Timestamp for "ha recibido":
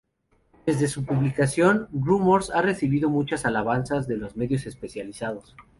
2.49-3.11